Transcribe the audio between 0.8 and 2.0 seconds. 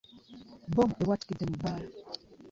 ebwatukidde mu bbaala.